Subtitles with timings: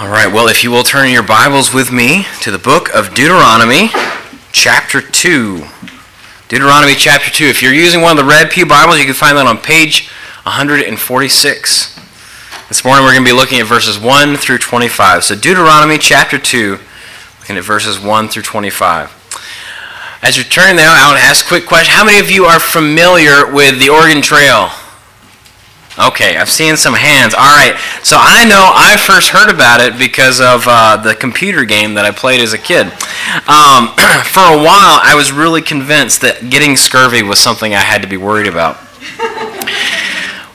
[0.00, 3.14] All right, well, if you will turn your Bibles with me to the book of
[3.14, 3.90] Deuteronomy,
[4.50, 5.64] chapter 2.
[6.48, 7.44] Deuteronomy chapter 2.
[7.44, 10.08] If you're using one of the Red Pew Bibles, you can find that on page
[10.42, 11.94] 146.
[12.68, 15.22] This morning we're going to be looking at verses 1 through 25.
[15.22, 16.76] So, Deuteronomy chapter 2,
[17.38, 20.18] looking at verses 1 through 25.
[20.22, 21.94] As you're turning there, I want to ask a quick question.
[21.94, 24.70] How many of you are familiar with the Oregon Trail?
[25.96, 27.34] Okay, I've seen some hands.
[27.34, 31.64] All right, so I know I first heard about it because of uh, the computer
[31.64, 32.86] game that I played as a kid.
[33.46, 33.94] Um,
[34.26, 38.08] for a while, I was really convinced that getting scurvy was something I had to
[38.08, 38.78] be worried about.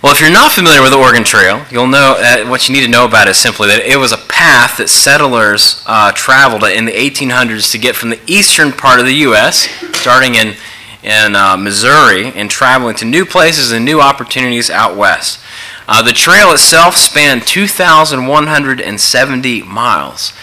[0.01, 2.85] Well, if you're not familiar with the Oregon Trail, you'll know uh, what you need
[2.85, 6.85] to know about it simply that it was a path that settlers uh, traveled in
[6.85, 9.67] the 1800s to get from the eastern part of the U.S.,
[9.99, 10.55] starting in
[11.03, 15.39] in uh, Missouri and traveling to new places and new opportunities out west.
[15.87, 20.33] Uh, the trail itself spanned 2,170 miles.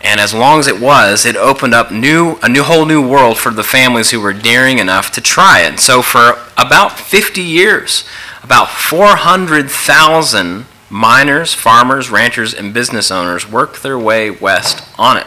[0.00, 3.38] And as long as it was, it opened up new, a new, whole new world
[3.38, 5.80] for the families who were daring enough to try it.
[5.80, 8.04] So for about 50 years,
[8.42, 15.26] about 400,000 miners, farmers, ranchers, and business owners worked their way west on it.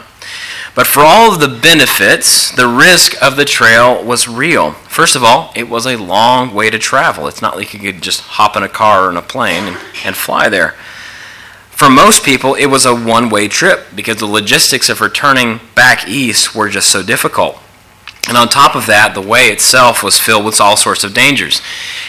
[0.78, 4.74] But for all of the benefits, the risk of the trail was real.
[4.74, 7.28] First of all, it was a long way to travel.
[7.28, 9.78] It's not like you could just hop in a car or in a plane and,
[10.06, 10.76] and fly there.
[11.72, 16.08] For most people, it was a one way trip because the logistics of returning back
[16.08, 17.58] east were just so difficult.
[18.28, 21.60] And on top of that, the way itself was filled with all sorts of dangers.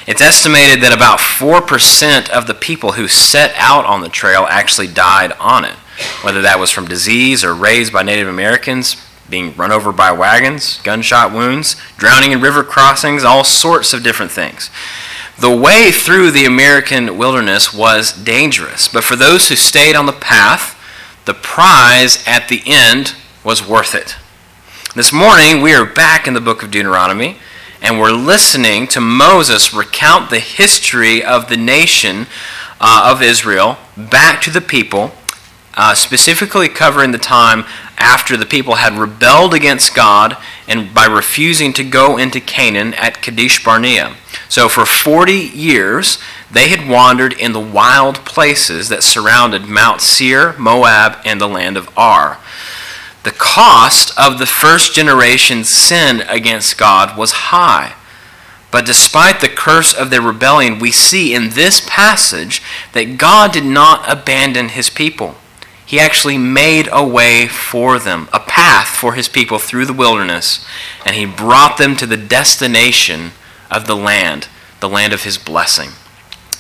[0.07, 4.89] It's estimated that about 4% of the people who set out on the trail actually
[4.89, 5.77] died on it
[6.23, 8.97] whether that was from disease or raised by Native Americans,
[9.29, 14.33] being run over by wagons, gunshot wounds, drowning in river crossings, all sorts of different
[14.33, 14.71] things.
[15.39, 20.13] The way through the American wilderness was dangerous, but for those who stayed on the
[20.13, 20.77] path,
[21.27, 24.17] the prize at the end was worth it.
[24.95, 27.37] This morning, we are back in the book of Deuteronomy,
[27.81, 32.27] and we're listening to Moses recount the history of the nation
[32.81, 35.13] uh, of Israel back to the people
[35.79, 37.65] uh, specifically covering the time
[37.97, 43.23] after the people had rebelled against God and by refusing to go into Canaan at
[43.23, 44.17] Kadesh Barnea.
[44.49, 46.19] So for 40 years,
[46.51, 51.77] they had wandered in the wild places that surrounded Mount Seir, Moab, and the land
[51.77, 52.39] of Ar.
[53.23, 57.95] The cost of the first generation's sin against God was high.
[58.71, 62.63] But despite the curse of their rebellion, we see in this passage
[62.93, 65.37] that God did not abandon his people.
[65.89, 70.63] He actually made a way for them, a path for his people through the wilderness,
[71.07, 73.31] and he brought them to the destination
[73.71, 74.49] of the land,
[74.81, 75.93] the land of his blessing.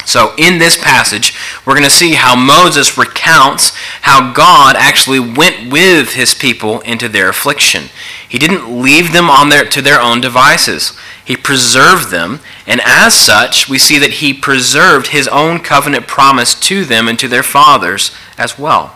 [0.06, 1.34] So, in this passage,
[1.66, 7.06] we're going to see how Moses recounts how God actually went with his people into
[7.06, 7.91] their affliction.
[8.27, 10.97] He didn't leave them on their, to their own devices.
[11.22, 16.59] He preserved them, and as such, we see that he preserved his own covenant promise
[16.60, 18.95] to them and to their fathers as well.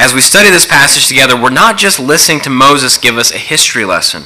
[0.00, 3.38] As we study this passage together, we're not just listening to Moses give us a
[3.38, 4.22] history lesson.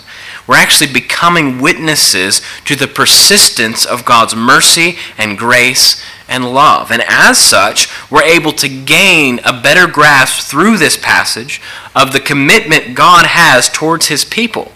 [0.46, 6.92] We're actually becoming witnesses to the persistence of God's mercy and grace and love.
[6.92, 11.60] And as such, we're able to gain a better grasp through this passage
[11.92, 14.70] of the commitment God has towards his people.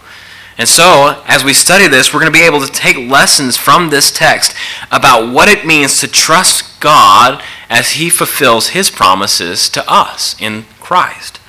[0.57, 3.89] And so, as we study this, we're going to be able to take lessons from
[3.89, 4.53] this text
[4.91, 10.65] about what it means to trust God as he fulfills his promises to us in
[10.89, 11.39] Christ.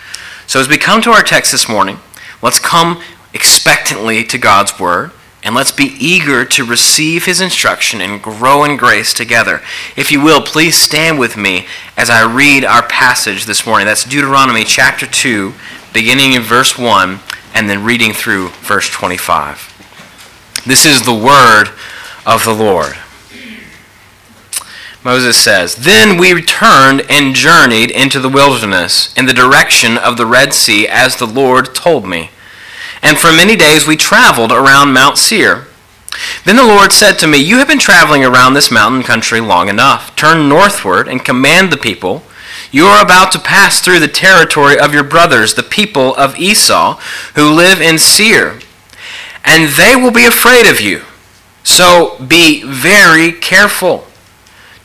[0.47, 1.97] So as we come to our text this morning,
[2.43, 3.03] let's come
[3.33, 5.12] expectantly to God's word
[5.43, 9.62] and let's be eager to receive his instruction and grow in grace together.
[9.97, 13.87] If you will, please stand with me as I read our passage this morning.
[13.87, 15.55] That's Deuteronomy chapter 2,
[15.95, 17.19] beginning in verse 1
[17.55, 20.62] and then reading through verse 25.
[20.67, 21.71] This is the word
[22.27, 22.95] of the Lord.
[25.03, 30.27] Moses says, Then we returned and journeyed into the wilderness in the direction of the
[30.27, 32.30] Red Sea as the Lord told me.
[33.03, 35.66] And for many days we traveled around Mount Seir.
[36.45, 39.69] Then the Lord said to me, You have been traveling around this mountain country long
[39.69, 40.15] enough.
[40.16, 42.22] Turn northward and command the people.
[42.71, 47.01] You are about to pass through the territory of your brothers, the people of Esau,
[47.34, 48.60] who live in Seir,
[49.45, 51.03] and they will be afraid of you.
[51.65, 54.07] So be very careful.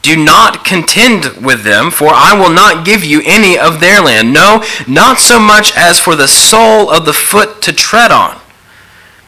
[0.06, 4.31] Do not contend with them, for I will not give you any of their land.
[4.31, 8.40] No, not so much as for the sole of the foot to tread on,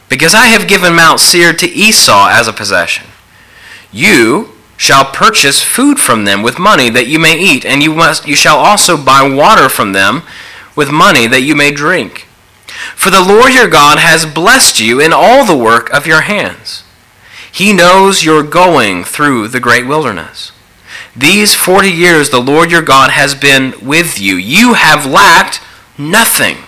[0.08, 3.08] because I have given Mount Seir to Esau as a possession.
[3.90, 8.28] You shall purchase food from them with money that you may eat, and you must
[8.28, 10.22] you shall also buy water from them
[10.76, 12.28] with money that you may drink.
[12.94, 16.84] For the Lord your God has blessed you in all the work of your hands.
[17.50, 20.52] He knows you're going through the great wilderness.
[21.16, 24.36] These 40 years the Lord your God has been with you.
[24.36, 25.60] You have lacked
[25.96, 26.58] nothing.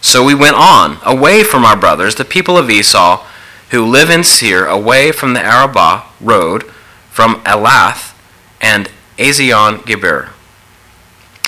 [0.00, 3.26] So we went on, away from our brothers, the people of Esau,
[3.70, 6.64] who live in Seir, away from the Arabah road,
[7.10, 8.14] from Elath
[8.60, 10.30] and Ezion Geber.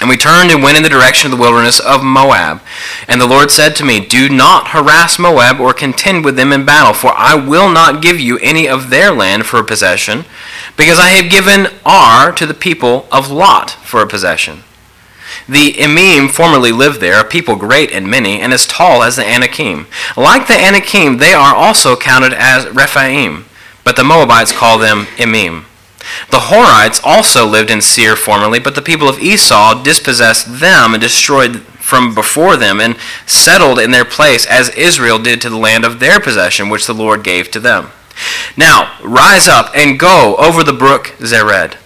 [0.00, 2.62] And we turned and went in the direction of the wilderness of Moab.
[3.06, 6.64] And the Lord said to me, Do not harass Moab or contend with them in
[6.64, 10.25] battle, for I will not give you any of their land for a possession,
[10.76, 14.62] because I have given Ar to the people of Lot for a possession.
[15.49, 19.26] The Emim formerly lived there, a people great and many, and as tall as the
[19.26, 19.87] Anakim.
[20.17, 23.46] Like the Anakim, they are also counted as Rephaim,
[23.84, 25.64] but the Moabites call them Emim.
[26.31, 31.00] The Horites also lived in Seir formerly, but the people of Esau dispossessed them and
[31.00, 32.96] destroyed from before them and
[33.26, 36.94] settled in their place as Israel did to the land of their possession, which the
[36.94, 37.90] Lord gave to them.
[38.56, 41.76] Now, rise up and go over the brook Zered.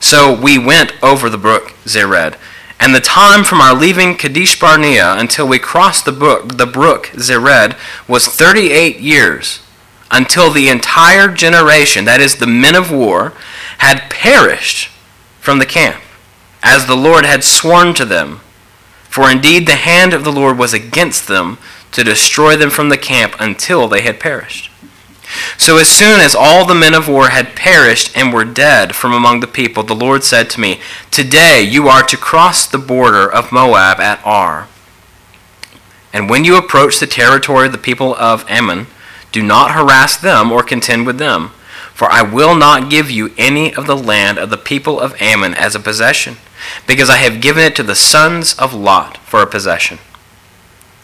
[0.00, 2.36] So we went over the brook Zered.
[2.80, 7.06] And the time from our leaving Kadesh Barnea until we crossed the brook, the brook
[7.14, 7.76] Zered
[8.06, 9.60] was 38 years,
[10.10, 13.32] until the entire generation, that is, the men of war,
[13.78, 14.90] had perished
[15.40, 16.02] from the camp,
[16.62, 18.40] as the Lord had sworn to them.
[19.08, 21.58] For indeed the hand of the Lord was against them
[21.92, 24.70] to destroy them from the camp until they had perished.
[25.58, 29.12] So as soon as all the men of war had perished and were dead from
[29.12, 33.30] among the people, the Lord said to me, Today you are to cross the border
[33.30, 34.68] of Moab at Ar.
[36.12, 38.86] And when you approach the territory of the people of Ammon,
[39.32, 41.50] do not harass them or contend with them
[41.94, 45.54] for I will not give you any of the land of the people of Ammon
[45.54, 46.36] as a possession,
[46.86, 49.98] because I have given it to the sons of Lot for a possession.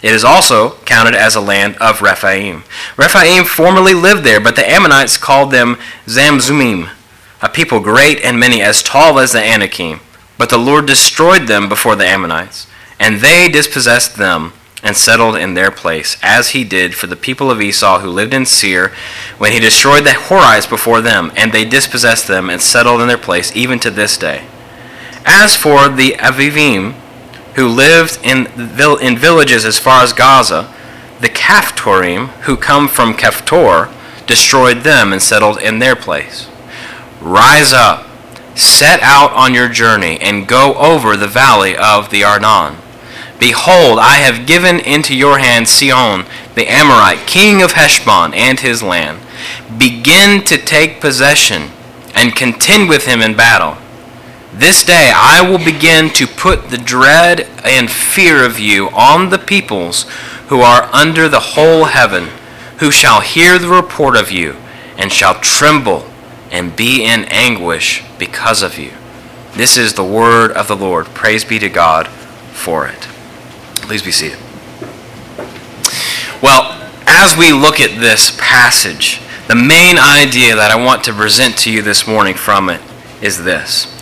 [0.03, 2.65] It is also counted as a land of Rephaim.
[2.97, 5.77] Rephaim formerly lived there, but the Ammonites called them
[6.07, 6.89] Zamzummim,
[7.43, 10.01] a people great and many, as tall as the Anakim.
[10.39, 12.67] But the Lord destroyed them before the Ammonites,
[12.99, 17.51] and they dispossessed them and settled in their place, as he did for the people
[17.51, 18.93] of Esau who lived in Seir,
[19.37, 23.19] when he destroyed the Horites before them, and they dispossessed them and settled in their
[23.19, 24.47] place, even to this day.
[25.27, 26.95] As for the Avivim,
[27.55, 30.73] who lived in, in villages as far as Gaza,
[31.21, 33.93] the Caphtorim, who come from Caphtor,
[34.27, 36.49] destroyed them and settled in their place.
[37.21, 38.07] Rise up,
[38.57, 42.77] set out on your journey, and go over the valley of the Arnon
[43.41, 48.83] Behold, I have given into your hand Sihon, the Amorite, king of Heshbon, and his
[48.83, 49.19] land.
[49.79, 51.71] Begin to take possession
[52.15, 53.79] and contend with him in battle.
[54.53, 59.39] This day I will begin to put the dread and fear of you on the
[59.39, 60.07] peoples
[60.49, 62.29] who are under the whole heaven,
[62.79, 64.57] who shall hear the report of you,
[64.97, 66.05] and shall tremble
[66.51, 68.91] and be in anguish because of you.
[69.55, 71.07] This is the word of the Lord.
[71.07, 73.03] Praise be to God for it.
[73.77, 74.39] Please be seated.
[76.43, 76.77] Well,
[77.07, 81.73] as we look at this passage, the main idea that I want to present to
[81.73, 82.81] you this morning from it
[83.23, 84.00] is this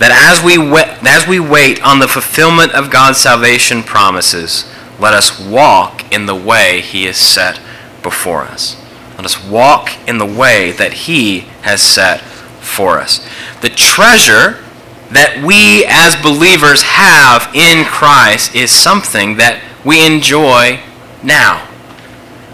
[0.00, 4.64] that as we, wait, as we wait on the fulfillment of God's salvation promises,
[4.98, 7.60] let us walk in the way He has set
[8.02, 8.76] before us.
[9.16, 13.26] Let us walk in the way that He has set for us.
[13.60, 14.64] The treasure
[15.10, 20.80] that we as believers have in Christ is something that we enjoy
[21.22, 21.68] now.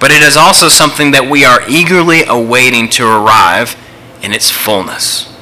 [0.00, 3.76] But it is also something that we are eagerly awaiting to arrive
[4.22, 5.32] in its fullness.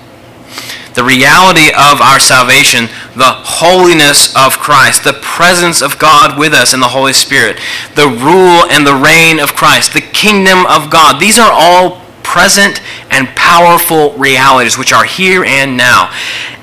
[0.95, 2.87] The reality of our salvation,
[3.17, 7.59] the holiness of Christ, the presence of God with us in the Holy Spirit,
[7.97, 12.81] the rule and the reign of Christ, the kingdom of God, these are all present
[13.11, 16.15] and powerful realities which are here and now.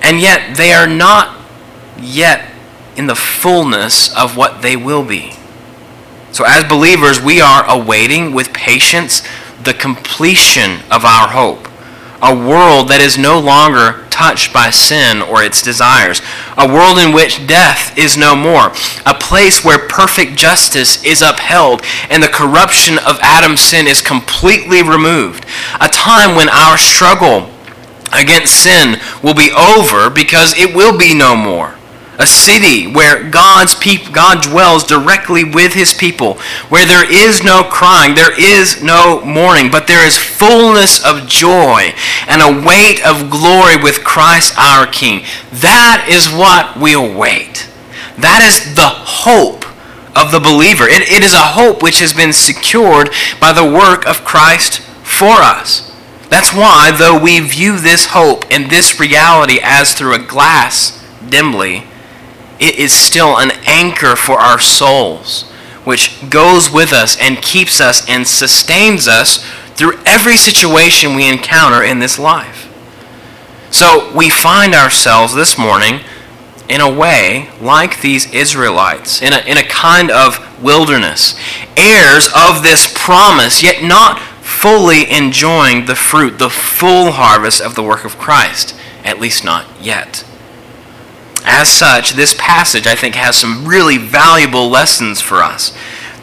[0.02, 1.38] And yet they are not
[2.00, 2.52] yet
[2.96, 5.34] in the fullness of what they will be.
[6.32, 9.24] So, as believers, we are awaiting with patience
[9.64, 11.68] the completion of our hope
[12.22, 16.22] a world that is no longer touched by sin or its desires,
[16.58, 18.72] a world in which death is no more,
[19.06, 24.84] a place where perfect justice is upheld and the corruption of Adam's sin is completely
[24.84, 25.46] removed,
[25.80, 27.50] a time when our struggle
[28.14, 31.76] against sin will be over because it will be no more.
[32.22, 36.36] A city where God's peop- God dwells directly with his people,
[36.70, 41.94] where there is no crying, there is no mourning, but there is fullness of joy
[42.28, 45.24] and a weight of glory with Christ our King.
[45.52, 47.68] That is what we await.
[48.18, 49.66] That is the hope
[50.16, 50.88] of the believer.
[50.88, 53.10] It, it is a hope which has been secured
[53.40, 55.92] by the work of Christ for us.
[56.30, 61.84] That's why, though we view this hope and this reality as through a glass dimly,
[62.62, 65.50] it is still an anchor for our souls,
[65.84, 71.84] which goes with us and keeps us and sustains us through every situation we encounter
[71.84, 72.70] in this life.
[73.72, 76.02] So we find ourselves this morning
[76.70, 81.36] in a way like these Israelites, in a, in a kind of wilderness,
[81.76, 87.82] heirs of this promise, yet not fully enjoying the fruit, the full harvest of the
[87.82, 90.24] work of Christ, at least not yet.
[91.46, 95.76] As such, this passage, I think, has some really valuable lessons for us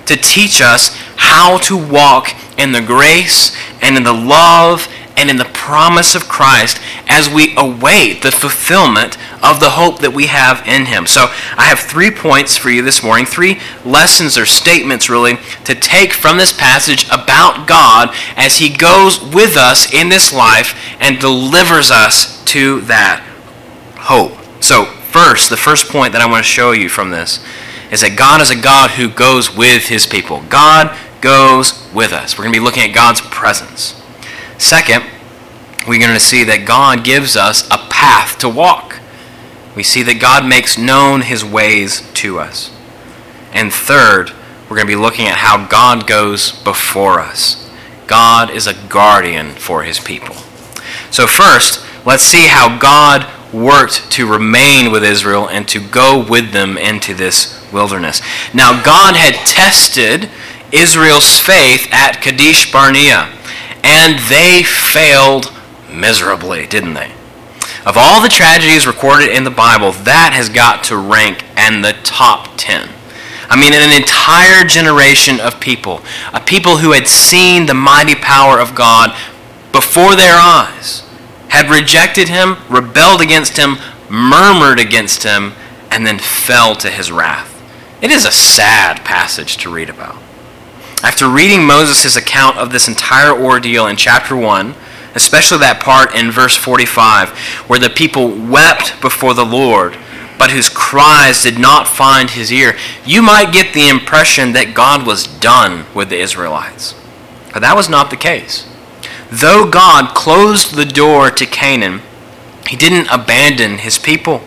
[0.07, 5.37] to teach us how to walk in the grace and in the love and in
[5.37, 10.67] the promise of Christ as we await the fulfillment of the hope that we have
[10.67, 11.07] in Him.
[11.07, 11.23] So
[11.57, 16.13] I have three points for you this morning, three lessons or statements really to take
[16.13, 21.91] from this passage about God as He goes with us in this life and delivers
[21.91, 23.21] us to that
[23.97, 24.33] hope.
[24.63, 27.45] So, first, the first point that I want to show you from this
[27.91, 30.43] is that God is a God who goes with His people.
[30.49, 32.37] God goes with us.
[32.37, 34.01] We're going to be looking at God's presence.
[34.59, 35.05] Second,
[35.87, 39.01] we're going to see that God gives us a path to walk.
[39.75, 42.71] We see that God makes known his ways to us.
[43.53, 44.33] And third,
[44.69, 47.71] we're going to be looking at how God goes before us.
[48.07, 50.35] God is a guardian for his people.
[51.11, 56.53] So, first, let's see how God worked to remain with Israel and to go with
[56.53, 58.21] them into this wilderness.
[58.55, 60.31] Now, God had tested
[60.73, 63.33] Israel's faith at Kadesh Barnea
[63.83, 65.53] and they failed
[65.91, 67.13] miserably, didn't they?
[67.87, 71.97] Of all the tragedies recorded in the Bible, that has got to rank in the
[72.03, 72.89] top 10.
[73.49, 76.03] I mean, an entire generation of people,
[76.35, 79.17] a people who had seen the mighty power of God
[79.73, 81.08] before their eyes,
[81.49, 83.77] had rejected him, rebelled against him,
[84.11, 85.53] murmured against him,
[85.91, 87.55] and then fell to his wrath.
[88.01, 90.17] It is a sad passage to read about.
[91.03, 94.75] After reading Moses' account of this entire ordeal in chapter 1,
[95.15, 97.31] especially that part in verse 45,
[97.69, 99.97] where the people wept before the Lord,
[100.39, 105.07] but whose cries did not find his ear, you might get the impression that God
[105.07, 106.95] was done with the Israelites.
[107.53, 108.69] But that was not the case.
[109.31, 112.01] Though God closed the door to Canaan,
[112.67, 114.43] he didn't abandon his people.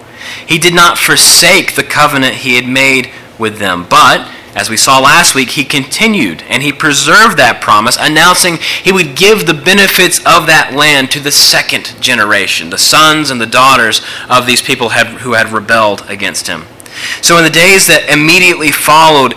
[0.48, 5.00] He did not forsake the covenant he had made with them, but as we saw
[5.00, 10.20] last week, he continued and he preserved that promise, announcing he would give the benefits
[10.20, 14.90] of that land to the second generation, the sons and the daughters of these people
[14.90, 16.66] who had rebelled against him.
[17.22, 19.36] So, in the days that immediately followed,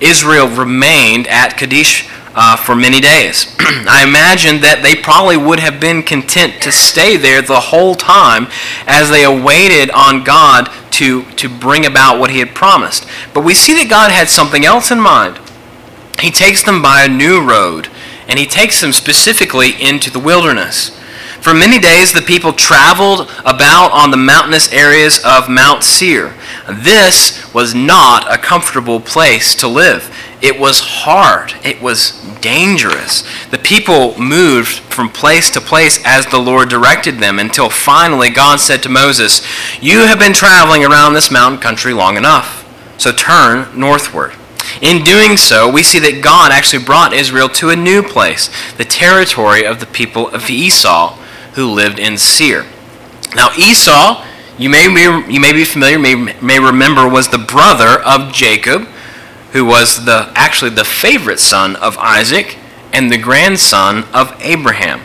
[0.00, 3.56] Israel remained at Kadesh uh, for many days.
[3.58, 8.46] I imagine that they probably would have been content to stay there the whole time
[8.86, 13.08] as they awaited on God to, to bring about what He had promised.
[13.32, 15.40] But we see that God had something else in mind.
[16.20, 17.88] He takes them by a new road,
[18.28, 20.90] and He takes them specifically into the wilderness.
[21.40, 26.34] For many days, the people traveled about on the mountainous areas of Mount Seir.
[26.68, 30.14] This was not a comfortable place to live.
[30.42, 31.54] It was hard.
[31.64, 33.22] It was dangerous.
[33.50, 38.58] The people moved from place to place as the Lord directed them until finally God
[38.58, 39.42] said to Moses,
[39.80, 42.64] You have been traveling around this mountain country long enough,
[42.98, 44.32] so turn northward.
[44.82, 48.84] In doing so, we see that God actually brought Israel to a new place, the
[48.84, 51.16] territory of the people of Esau
[51.54, 52.66] who lived in Seir.
[53.34, 54.24] Now, Esau,
[54.58, 58.88] you may be, you may be familiar, may, may remember, was the brother of Jacob
[59.52, 62.58] who was the actually the favorite son of Isaac
[62.92, 65.00] and the grandson of Abraham.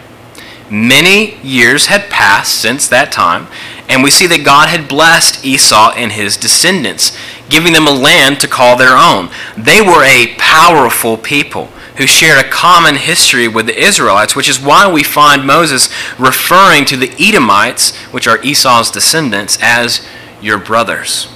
[0.70, 3.48] Many years had passed since that time,
[3.88, 7.18] and we see that God had blessed Esau and his descendants,
[7.50, 9.30] giving them a land to call their own.
[9.58, 14.60] They were a powerful people who shared a common history with the Israelites, which is
[14.60, 20.08] why we find Moses referring to the Edomites, which are Esau's descendants, as
[20.42, 21.28] your brothers.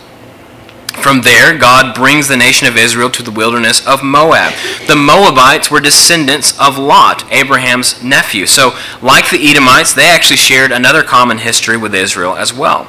[1.02, 4.54] From there, God brings the nation of Israel to the wilderness of Moab.
[4.88, 8.46] The Moabites were descendants of Lot, Abraham's nephew.
[8.46, 8.72] So,
[9.02, 12.88] like the Edomites, they actually shared another common history with Israel as well.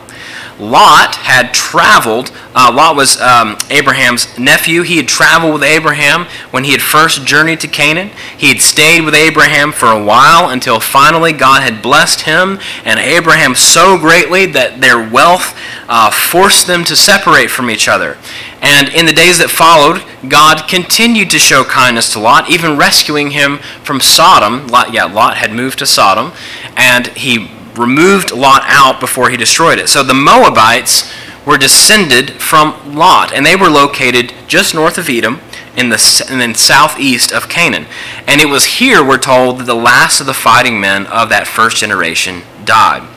[0.58, 2.32] Lot had traveled.
[2.54, 4.82] Uh, Lot was um, Abraham's nephew.
[4.82, 8.10] He had traveled with Abraham when he had first journeyed to Canaan.
[8.38, 12.98] He had stayed with Abraham for a while until finally God had blessed him and
[12.98, 15.54] Abraham so greatly that their wealth
[15.88, 18.16] uh, forced them to separate from each other.
[18.62, 23.30] And in the days that followed, God continued to show kindness to Lot, even rescuing
[23.30, 24.66] him from Sodom.
[24.68, 26.32] Lot, yeah, Lot had moved to Sodom,
[26.76, 29.88] and he removed Lot out before he destroyed it.
[29.88, 31.12] So the Moabites
[31.46, 35.40] were descended from Lot, and they were located just north of Edom
[35.76, 37.86] in the and then southeast of Canaan.
[38.26, 41.46] And it was here, we're told, that the last of the fighting men of that
[41.46, 43.08] first generation died.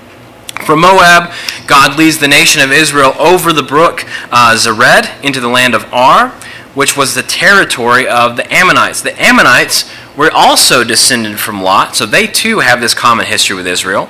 [0.65, 1.31] From Moab,
[1.67, 5.91] God leads the nation of Israel over the brook uh, Zered into the land of
[5.93, 6.29] Ar,
[6.75, 9.01] which was the territory of the Ammonites.
[9.01, 9.89] The Ammonites
[10.19, 14.09] were also descended from Lot, so they too have this common history with Israel.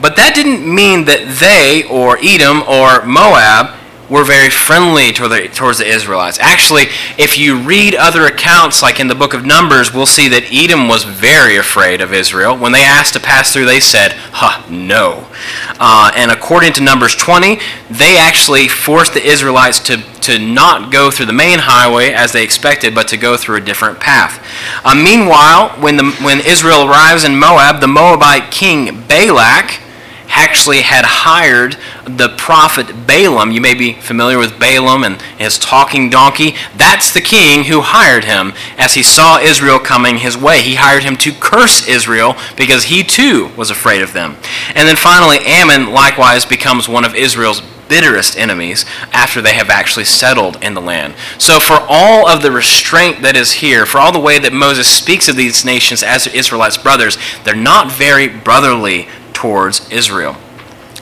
[0.00, 3.78] But that didn't mean that they, or Edom, or Moab,
[4.12, 6.38] were very friendly toward the, towards the Israelites.
[6.38, 6.82] Actually,
[7.16, 10.86] if you read other accounts, like in the book of Numbers, we'll see that Edom
[10.86, 12.54] was very afraid of Israel.
[12.54, 15.26] When they asked to pass through, they said, huh, no.
[15.80, 17.58] Uh, and according to Numbers 20,
[17.90, 22.44] they actually forced the Israelites to, to not go through the main highway as they
[22.44, 24.46] expected, but to go through a different path.
[24.84, 29.80] Uh, meanwhile, when, the, when Israel arrives in Moab, the Moabite king Balak
[30.32, 33.52] actually had hired the prophet Balaam.
[33.52, 36.54] You may be familiar with Balaam and his talking donkey.
[36.76, 40.62] That's the king who hired him as he saw Israel coming his way.
[40.62, 44.36] He hired him to curse Israel because he too was afraid of them.
[44.74, 50.06] And then finally, Ammon likewise becomes one of Israel's bitterest enemies after they have actually
[50.06, 51.14] settled in the land.
[51.36, 54.88] So, for all of the restraint that is here, for all the way that Moses
[54.88, 60.36] speaks of these nations as Israelites' brothers, they're not very brotherly towards Israel.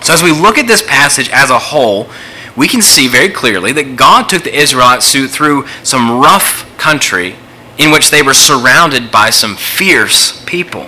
[0.02, 2.08] So, as we look at this passage as a whole,
[2.56, 7.36] we can see very clearly that God took the Israelites through some rough country
[7.78, 10.86] in which they were surrounded by some fierce people.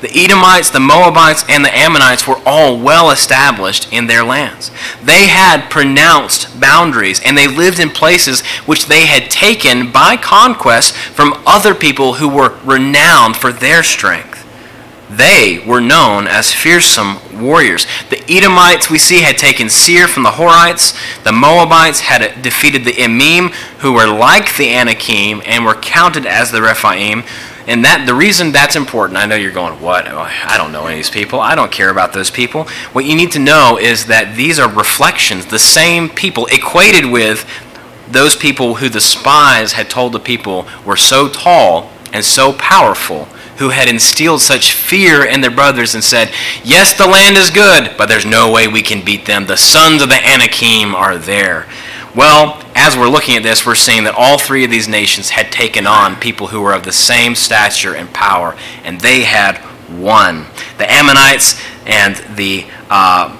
[0.00, 4.70] The Edomites, the Moabites, and the Ammonites were all well established in their lands.
[5.02, 10.94] They had pronounced boundaries, and they lived in places which they had taken by conquest
[10.94, 14.33] from other people who were renowned for their strength.
[15.16, 17.86] They were known as fearsome warriors.
[18.10, 20.94] The Edomites, we see, had taken Seir from the Horites.
[21.24, 26.50] The Moabites had defeated the Emim, who were like the Anakim and were counted as
[26.50, 27.22] the Rephaim.
[27.66, 30.06] And that the reason that's important, I know you're going, what?
[30.08, 31.40] Oh, I don't know any of these people.
[31.40, 32.64] I don't care about those people.
[32.92, 37.48] What you need to know is that these are reflections, the same people equated with
[38.08, 43.28] those people who the spies had told the people were so tall and so powerful
[43.58, 46.32] who had instilled such fear in their brothers and said,
[46.64, 49.46] Yes, the land is good, but there's no way we can beat them.
[49.46, 51.66] The sons of the Anakim are there.
[52.14, 55.50] Well, as we're looking at this, we're seeing that all three of these nations had
[55.50, 59.60] taken on people who were of the same stature and power, and they had
[60.00, 60.46] won.
[60.78, 63.36] The Ammonites and the uh,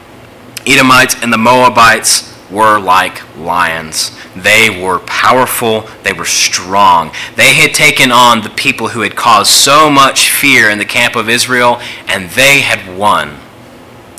[0.66, 4.10] Edomites and the Moabites were like lions.
[4.36, 7.12] They were powerful, they were strong.
[7.36, 11.16] They had taken on the people who had caused so much fear in the camp
[11.16, 13.38] of Israel, and they had won.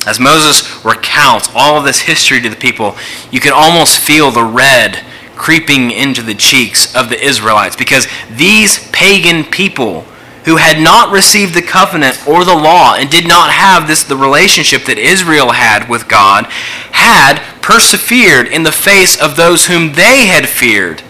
[0.06, 2.96] As Moses recounts all of this history to the people,
[3.30, 8.88] you can almost feel the red creeping into the cheeks of the Israelites because these
[8.90, 10.06] pagan people
[10.46, 14.16] who had not received the covenant or the law and did not have this the
[14.16, 16.46] relationship that Israel had with God
[16.92, 21.02] had persevered in the face of those whom they had feared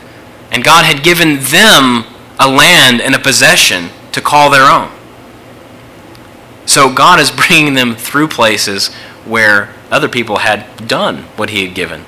[0.51, 2.05] and God had given them
[2.41, 4.91] a land and a possession to call their own.
[6.65, 8.95] So God is bringing them through places
[9.27, 12.07] where other people had done what he had given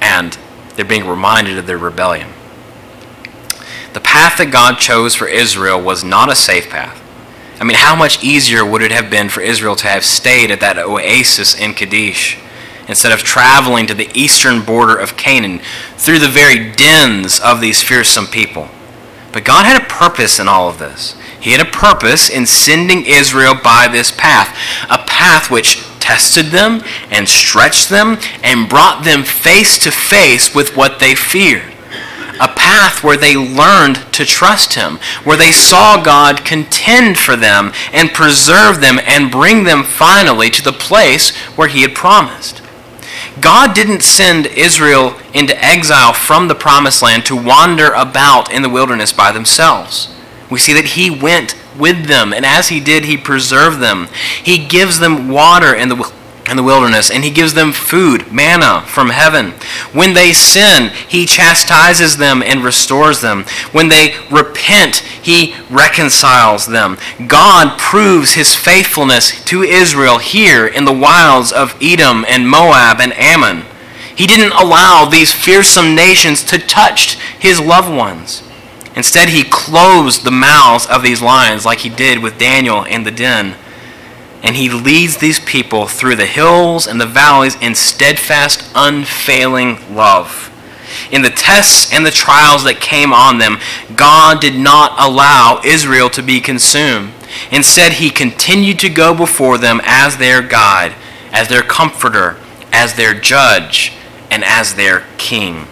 [0.00, 0.36] and
[0.74, 2.30] they're being reminded of their rebellion.
[3.94, 7.00] The path that God chose for Israel was not a safe path.
[7.60, 10.58] I mean, how much easier would it have been for Israel to have stayed at
[10.60, 12.36] that oasis in Kadesh
[12.88, 15.60] instead of traveling to the eastern border of Canaan
[15.96, 18.68] through the very dens of these fearsome people?
[19.32, 21.14] But God had a purpose in all of this.
[21.40, 24.58] He had a purpose in sending Israel by this path,
[24.90, 30.76] a path which tested them and stretched them and brought them face to face with
[30.76, 31.73] what they feared
[32.40, 37.72] a path where they learned to trust Him, where they saw God contend for them
[37.92, 42.62] and preserve them and bring them finally to the place where He had promised.
[43.40, 48.68] God didn't send Israel into exile from the promised land to wander about in the
[48.68, 50.14] wilderness by themselves.
[50.50, 54.08] We see that He went with them, and as He did, He preserved them.
[54.42, 56.12] He gives them water in the
[56.48, 59.52] in the wilderness, and he gives them food, manna from heaven.
[59.92, 63.44] When they sin, he chastises them and restores them.
[63.72, 66.98] When they repent, he reconciles them.
[67.26, 73.12] God proves his faithfulness to Israel here in the wilds of Edom and Moab and
[73.14, 73.64] Ammon.
[74.14, 78.42] He didn't allow these fearsome nations to touch his loved ones.
[78.94, 83.10] Instead, he closed the mouths of these lions like he did with Daniel in the
[83.10, 83.56] den
[84.44, 90.52] and he leads these people through the hills and the valleys in steadfast, unfailing love.
[91.10, 93.58] In the tests and the trials that came on them,
[93.96, 97.12] God did not allow Israel to be consumed.
[97.50, 100.94] Instead, he continued to go before them as their guide,
[101.32, 102.36] as their comforter,
[102.70, 103.94] as their judge,
[104.30, 105.66] and as their king.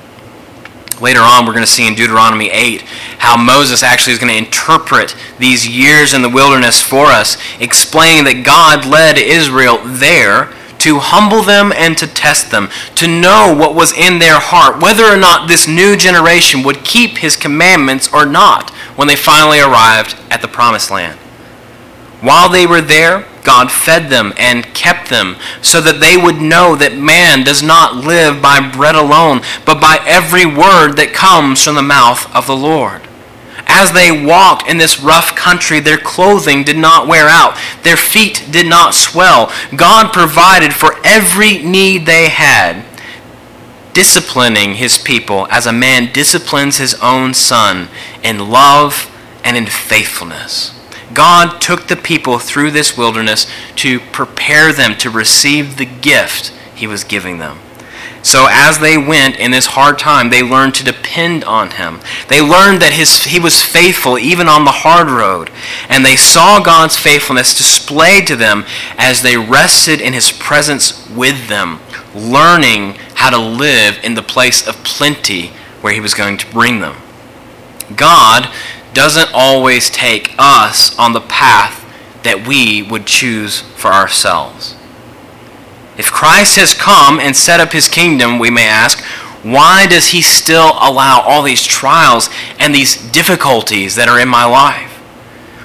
[1.02, 2.82] Later on, we're going to see in Deuteronomy 8
[3.18, 8.22] how Moses actually is going to interpret these years in the wilderness for us, explaining
[8.24, 13.74] that God led Israel there to humble them and to test them, to know what
[13.74, 18.24] was in their heart, whether or not this new generation would keep his commandments or
[18.24, 21.18] not when they finally arrived at the promised land.
[22.22, 26.76] While they were there, God fed them and kept them so that they would know
[26.76, 31.74] that man does not live by bread alone, but by every word that comes from
[31.74, 33.02] the mouth of the Lord.
[33.66, 38.46] As they walked in this rough country, their clothing did not wear out, their feet
[38.52, 39.52] did not swell.
[39.74, 42.84] God provided for every need they had,
[43.94, 47.88] disciplining his people as a man disciplines his own son
[48.22, 49.10] in love
[49.42, 50.78] and in faithfulness.
[51.14, 56.86] God took the people through this wilderness to prepare them to receive the gift he
[56.86, 57.58] was giving them.
[58.22, 61.98] So as they went in this hard time, they learned to depend on him.
[62.28, 65.50] They learned that his, he was faithful even on the hard road.
[65.88, 68.64] And they saw God's faithfulness displayed to them
[68.96, 71.80] as they rested in his presence with them,
[72.14, 75.48] learning how to live in the place of plenty
[75.80, 76.94] where he was going to bring them.
[77.96, 78.48] God
[78.94, 81.78] doesn't always take us on the path
[82.22, 84.76] that we would choose for ourselves.
[85.98, 89.04] If Christ has come and set up his kingdom, we may ask,
[89.42, 94.44] why does he still allow all these trials and these difficulties that are in my
[94.44, 94.90] life?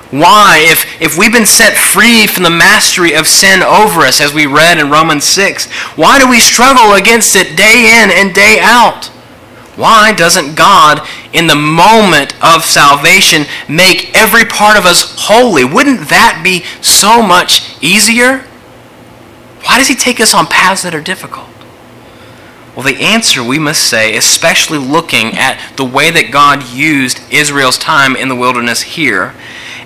[0.09, 4.33] Why, if, if we've been set free from the mastery of sin over us, as
[4.33, 8.57] we read in Romans 6, why do we struggle against it day in and day
[8.61, 9.11] out?
[9.77, 15.63] Why doesn't God, in the moment of salvation, make every part of us holy?
[15.63, 18.39] Wouldn't that be so much easier?
[19.63, 21.47] Why does He take us on paths that are difficult?
[22.75, 27.77] Well, the answer we must say, especially looking at the way that God used Israel's
[27.77, 29.35] time in the wilderness here,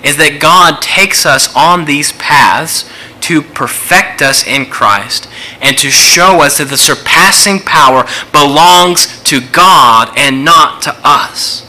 [0.02, 2.90] is that God takes us on these paths
[3.22, 5.28] to perfect us in Christ
[5.60, 11.66] and to show us that the surpassing power belongs to God and not to us.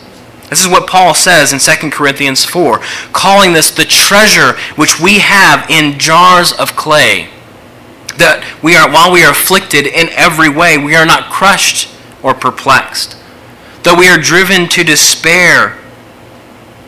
[0.49, 2.79] This is what Paul says in 2 Corinthians 4,
[3.11, 7.29] calling this the treasure which we have in jars of clay.
[8.17, 11.89] That we are, while we are afflicted in every way, we are not crushed
[12.21, 13.17] or perplexed.
[13.83, 15.79] Though we are driven to despair,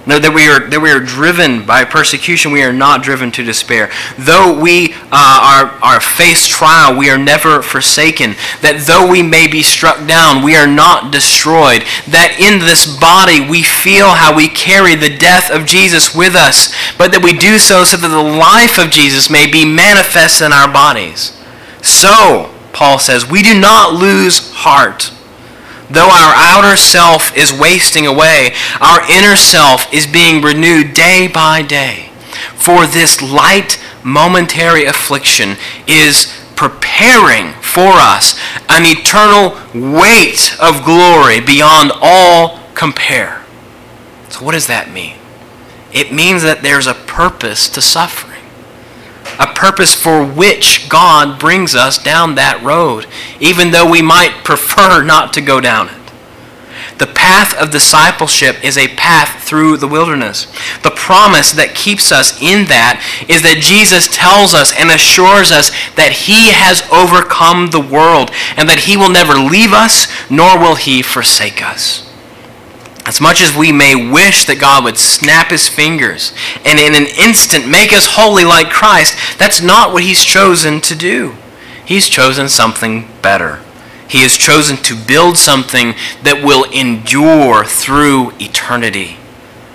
[0.07, 2.51] no, that we are that we are driven by persecution.
[2.51, 3.91] We are not driven to despair.
[4.19, 8.35] Though we uh, are are face trial, we are never forsaken.
[8.61, 11.81] That though we may be struck down, we are not destroyed.
[12.07, 16.69] That in this body we feel how we carry the death of Jesus with us,
[16.97, 20.53] but that we do so so that the life of Jesus may be manifest in
[20.53, 21.33] our bodies.
[21.81, 25.14] So Paul says, we do not lose heart.
[25.89, 31.61] Though our outer self is wasting away, our inner self is being renewed day by
[31.61, 32.09] day.
[32.55, 41.91] For this light, momentary affliction is preparing for us an eternal weight of glory beyond
[42.01, 43.43] all compare.
[44.29, 45.17] So, what does that mean?
[45.93, 48.34] It means that there's a purpose to suffering
[49.39, 53.05] a purpose for which God brings us down that road,
[53.39, 56.05] even though we might prefer not to go down it.
[56.97, 60.45] The path of discipleship is a path through the wilderness.
[60.81, 65.71] The promise that keeps us in that is that Jesus tells us and assures us
[65.95, 70.75] that he has overcome the world and that he will never leave us nor will
[70.75, 72.09] he forsake us.
[73.05, 76.33] As much as we may wish that God would snap his fingers
[76.65, 80.95] and in an instant make us holy like Christ, that's not what he's chosen to
[80.95, 81.35] do.
[81.85, 83.61] He's chosen something better.
[84.07, 89.17] He has chosen to build something that will endure through eternity.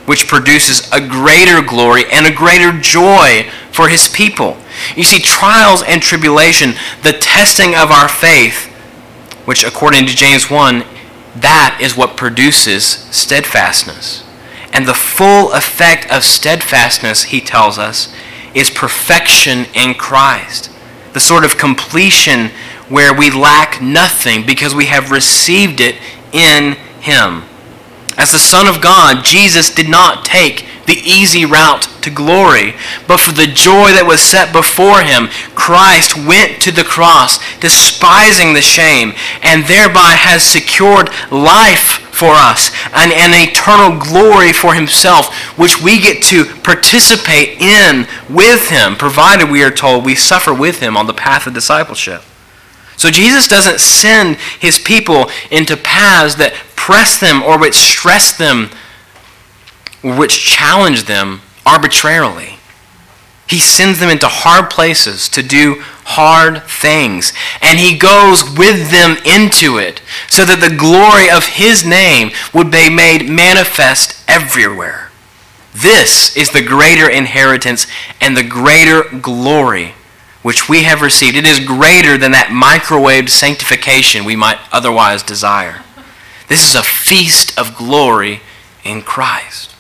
[0.07, 4.57] which produces a greater glory and a greater joy for his people.
[4.97, 8.67] You see, trials and tribulation, the testing of our faith,
[9.45, 10.83] which according to James 1,
[11.41, 14.25] that is what produces steadfastness.
[14.73, 18.15] And the full effect of steadfastness, he tells us,
[18.55, 20.71] is perfection in Christ.
[21.13, 22.51] The sort of completion
[22.89, 25.97] where we lack nothing because we have received it
[26.33, 27.43] in him.
[28.17, 32.75] As the Son of God, Jesus did not take the easy route to glory,
[33.07, 38.55] but for the joy that was set before him, Christ went to the cross, despising
[38.55, 45.33] the shame, and thereby has secured life for us and an eternal glory for himself,
[45.57, 50.81] which we get to participate in with him, provided we are told we suffer with
[50.81, 52.23] him on the path of discipleship.
[53.01, 58.69] So Jesus doesn't send his people into paths that press them or which stress them
[60.05, 62.57] or which challenge them arbitrarily.
[63.49, 67.33] He sends them into hard places to do hard things.
[67.63, 72.71] And he goes with them into it so that the glory of his name would
[72.71, 75.11] be made manifest everywhere.
[75.75, 77.87] This is the greater inheritance
[78.21, 79.95] and the greater glory
[80.43, 85.83] which we have received, it is greater than that microwaved sanctification we might otherwise desire.
[86.49, 88.41] This is a feast of glory
[88.85, 89.75] in Christ.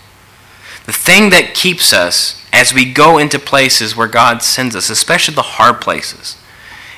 [0.86, 5.34] The thing that keeps us as we go into places where God sends us, especially
[5.34, 6.36] the hard places,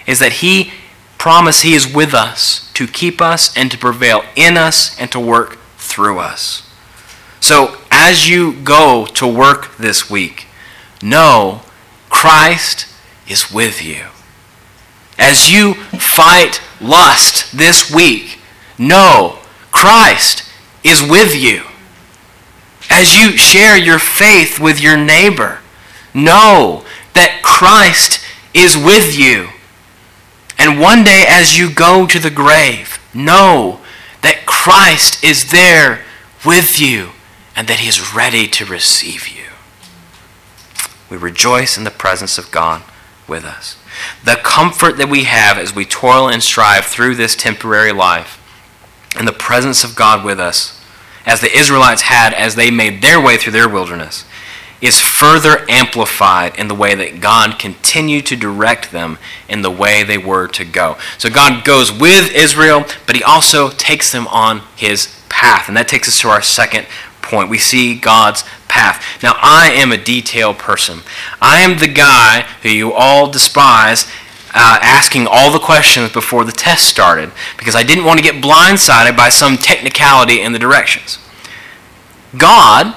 [0.07, 0.73] is that He
[1.19, 5.21] promises He is with us to keep us and to prevail in us and to
[5.21, 6.69] work through us.
[7.41, 10.47] So as you go to work this week,
[11.03, 11.63] know
[12.09, 12.87] Christ
[13.29, 14.07] is with you.
[15.19, 18.39] As you fight lust this week,
[18.79, 19.39] know
[19.71, 20.49] Christ
[20.83, 21.65] is with you.
[22.91, 25.61] As you share your faith with your neighbor,
[26.13, 29.49] know that Christ is with you.
[30.59, 33.81] And one day, as you go to the grave, know
[34.23, 36.05] that Christ is there
[36.45, 37.11] with you
[37.57, 39.45] and that he is ready to receive you.
[41.11, 42.83] We rejoice in the presence of God
[43.33, 43.77] with us.
[44.25, 48.39] The comfort that we have as we toil and strive through this temporary life,
[49.17, 50.79] and the presence of God with us,
[51.25, 54.27] as the Israelites had as they made their way through their wilderness,
[54.83, 59.17] is further amplified in the way that God continued to direct them
[59.49, 60.99] in the way they were to go.
[61.17, 65.69] So God goes with Israel, but he also takes them on his path.
[65.69, 66.87] And that takes us to our second
[67.33, 67.49] point.
[67.49, 69.23] We see God's path.
[69.23, 71.01] Now, I am a detail person.
[71.41, 74.07] I am the guy who you all despise.
[74.55, 78.45] Uh, asking all the questions before the test started because I didn't want to get
[78.45, 81.19] blindsided by some technicality in the directions.
[82.37, 82.95] God,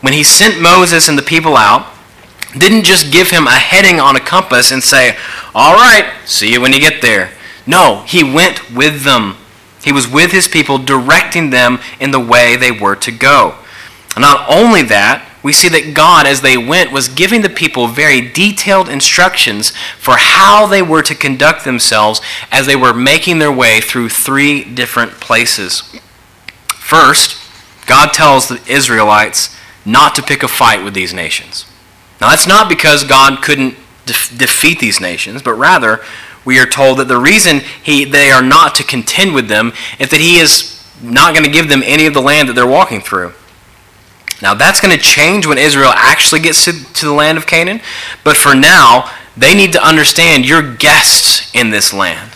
[0.00, 1.86] when He sent Moses and the people out,
[2.56, 5.18] didn't just give him a heading on a compass and say,
[5.54, 7.30] All right, see you when you get there.
[7.66, 9.36] No, He went with them.
[9.84, 13.56] He was with His people, directing them in the way they were to go.
[14.16, 18.20] Not only that, we see that God, as they went, was giving the people very
[18.20, 23.80] detailed instructions for how they were to conduct themselves as they were making their way
[23.80, 25.82] through three different places.
[26.68, 27.40] First,
[27.86, 31.64] God tells the Israelites not to pick a fight with these nations.
[32.20, 33.76] Now, that's not because God couldn't
[34.06, 36.02] de- defeat these nations, but rather,
[36.44, 40.10] we are told that the reason he, they are not to contend with them is
[40.10, 43.00] that He is not going to give them any of the land that they're walking
[43.00, 43.34] through.
[44.42, 47.80] Now, that's going to change when Israel actually gets to, to the land of Canaan.
[48.22, 52.32] But for now, they need to understand you're guests in this land.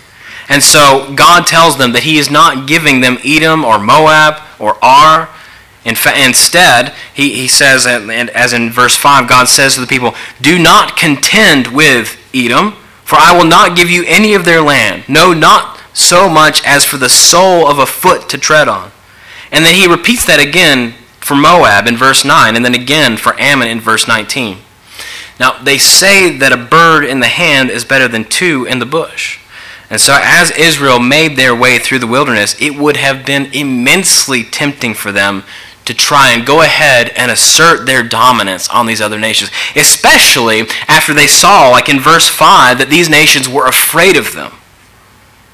[0.49, 4.77] And so God tells them that He is not giving them Edom or Moab or
[4.83, 5.29] Ar.
[5.85, 9.87] In fa- instead, he, he says, and as in verse 5, God says to the
[9.87, 12.73] people, Do not contend with Edom,
[13.05, 15.05] for I will not give you any of their land.
[15.09, 18.91] No, not so much as for the sole of a foot to tread on.
[19.51, 20.95] And then he repeats that again
[21.31, 24.59] for Moab in verse 9, and then again for Ammon in verse 19.
[25.39, 28.85] Now, they say that a bird in the hand is better than two in the
[28.85, 29.39] bush.
[29.89, 34.43] And so, as Israel made their way through the wilderness, it would have been immensely
[34.43, 35.45] tempting for them
[35.85, 41.15] to try and go ahead and assert their dominance on these other nations, especially after
[41.15, 44.55] they saw, like in verse 5, that these nations were afraid of them.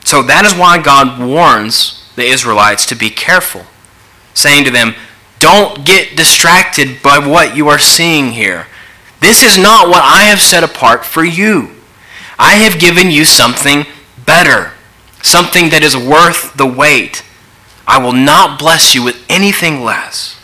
[0.07, 3.67] So, that is why God warns the Israelites to be careful,
[4.33, 4.95] saying to them,
[5.39, 8.67] don't get distracted by what you are seeing here.
[9.21, 11.71] This is not what I have set apart for you.
[12.39, 13.87] I have given you something
[14.25, 14.73] better,
[15.23, 17.23] something that is worth the wait.
[17.87, 20.36] I will not bless you with anything less.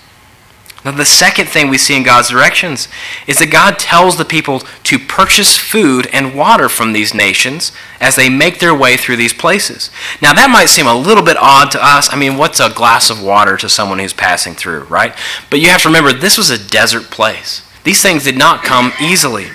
[0.85, 2.89] Now, the second thing we see in God's directions
[3.29, 8.17] is that God tells the people to purchase food and water from these nations as
[8.17, 9.91] they make their way through these places.
[10.21, 12.13] Now, that might seem a little bit odd to us.
[12.13, 15.15] I mean, what's a glass of water to someone who's passing through, right?
[15.51, 17.63] But you have to remember, this was a desert place.
[17.85, 19.47] These things did not come easily.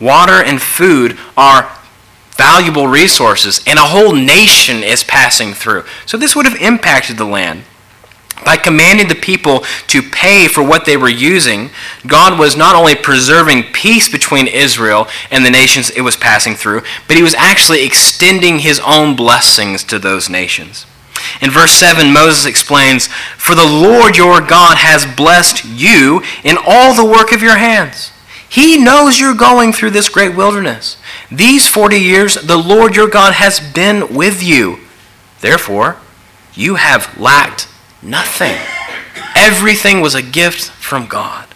[0.00, 1.76] Water and food are
[2.38, 5.84] valuable resources, and a whole nation is passing through.
[6.06, 7.64] So, this would have impacted the land.
[8.44, 11.70] By commanding the people to pay for what they were using,
[12.06, 16.82] God was not only preserving peace between Israel and the nations it was passing through,
[17.06, 20.86] but he was actually extending his own blessings to those nations.
[21.40, 26.94] In verse 7, Moses explains, For the Lord your God has blessed you in all
[26.94, 28.12] the work of your hands.
[28.48, 30.96] He knows you're going through this great wilderness.
[31.30, 34.80] These 40 years, the Lord your God has been with you.
[35.40, 35.98] Therefore,
[36.54, 37.68] you have lacked
[38.02, 38.56] Nothing.
[39.36, 41.46] Everything was a gift from God.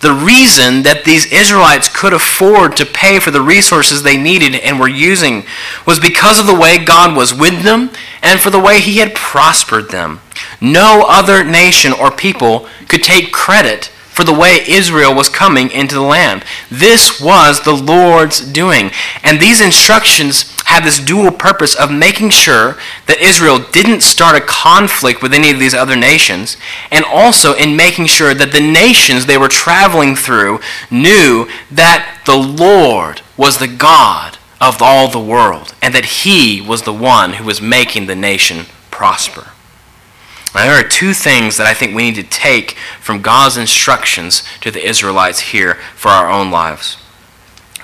[0.00, 4.78] The reason that these Israelites could afford to pay for the resources they needed and
[4.78, 5.44] were using
[5.86, 7.90] was because of the way God was with them
[8.22, 10.20] and for the way He had prospered them.
[10.60, 13.86] No other nation or people could take credit
[14.18, 16.44] for the way Israel was coming into the land.
[16.70, 18.90] This was the Lord's doing.
[19.22, 22.76] And these instructions had this dual purpose of making sure
[23.06, 26.58] that Israel didn't start a conflict with any of these other nations,
[26.90, 32.36] and also in making sure that the nations they were traveling through knew that the
[32.36, 37.44] Lord was the God of all the world, and that He was the one who
[37.44, 39.48] was making the nation prosper.
[40.54, 44.42] Now, there are two things that I think we need to take from God's instructions
[44.60, 46.96] to the Israelites here for our own lives.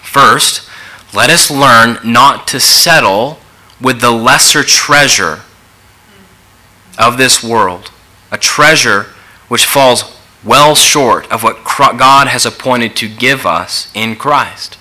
[0.02, 0.68] First,
[1.14, 3.38] let us learn not to settle
[3.80, 5.42] with the lesser treasure
[6.98, 7.90] of this world,
[8.30, 9.06] a treasure
[9.48, 11.64] which falls well short of what
[11.98, 14.76] God has appointed to give us in Christ.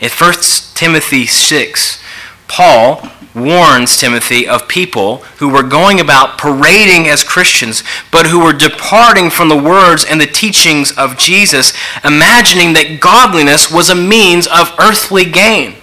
[0.00, 0.32] In 1
[0.74, 2.02] Timothy 6,
[2.48, 8.52] Paul warns Timothy of people who were going about parading as Christians, but who were
[8.52, 11.72] departing from the words and the teachings of Jesus,
[12.04, 15.74] imagining that godliness was a means of earthly gain.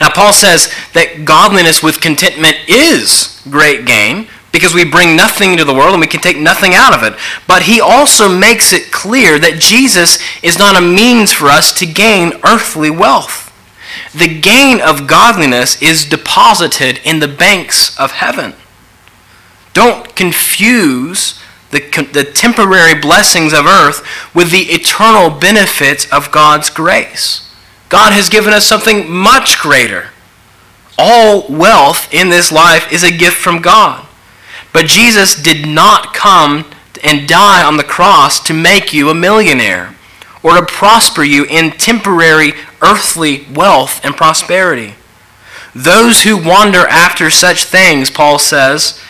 [0.00, 5.64] Now, Paul says that godliness with contentment is great gain because we bring nothing into
[5.64, 7.18] the world and we can take nothing out of it.
[7.46, 11.86] But he also makes it clear that Jesus is not a means for us to
[11.86, 13.45] gain earthly wealth
[14.14, 18.54] the gain of godliness is deposited in the banks of heaven.
[19.72, 21.80] Don't confuse the,
[22.12, 27.52] the temporary blessings of earth with the eternal benefits of God's grace.
[27.88, 30.10] God has given us something much greater.
[30.98, 34.06] All wealth in this life is a gift from God.
[34.72, 36.70] But Jesus did not come
[37.02, 39.95] and die on the cross to make you a millionaire
[40.46, 44.94] or to prosper you in temporary earthly wealth and prosperity.
[45.74, 49.02] Those who wander after such things, Paul says,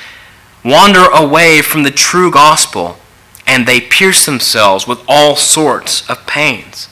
[0.64, 2.96] wander away from the true gospel
[3.46, 6.88] and they pierce themselves with all sorts of pains.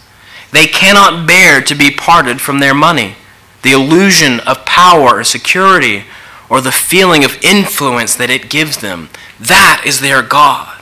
[0.52, 3.16] They cannot bear to be parted from their money,
[3.62, 6.04] the illusion of power or security,
[6.50, 9.09] or the feeling of influence that it gives them.
[9.40, 10.74] That is their God.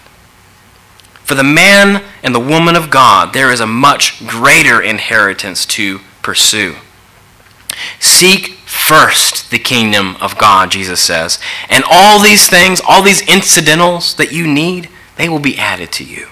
[1.25, 6.01] For the man and the woman of God, there is a much greater inheritance to
[6.21, 6.77] pursue.
[8.01, 14.15] Seek first the kingdom of God, Jesus says, and all these things, all these incidentals
[14.17, 16.29] that you need, they will be added to you.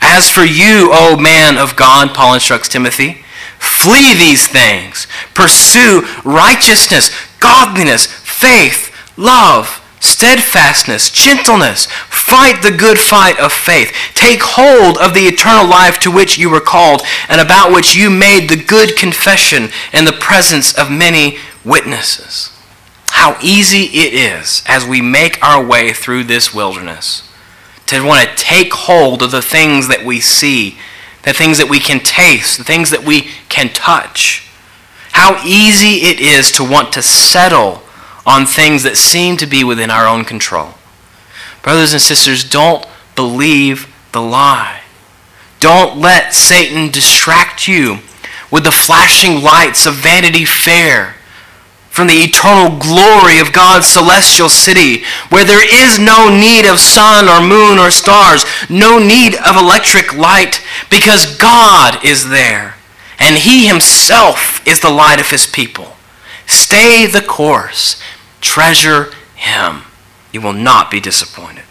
[0.00, 3.24] As for you, O man of God, Paul instructs Timothy,
[3.58, 5.06] flee these things.
[5.34, 11.86] Pursue righteousness, godliness, faith, love, steadfastness, gentleness.
[12.08, 13.92] Fight the good fight of faith.
[14.14, 18.10] Take hold of the eternal life to which you were called and about which you
[18.10, 22.50] made the good confession in the presence of many witnesses.
[23.08, 27.30] How easy it is as we make our way through this wilderness
[27.86, 30.78] to want to take hold of the things that we see,
[31.22, 34.50] the things that we can taste, the things that we can touch.
[35.12, 37.83] How easy it is to want to settle
[38.26, 40.74] on things that seem to be within our own control.
[41.62, 44.82] Brothers and sisters, don't believe the lie.
[45.60, 47.98] Don't let Satan distract you
[48.50, 51.16] with the flashing lights of Vanity Fair
[51.94, 57.28] from the eternal glory of God's celestial city, where there is no need of sun
[57.28, 60.60] or moon or stars, no need of electric light,
[60.90, 62.74] because God is there,
[63.20, 65.93] and He Himself is the light of His people.
[66.46, 68.00] Stay the course
[68.40, 69.82] Treasure Him.
[70.32, 71.64] You will not be disappointed.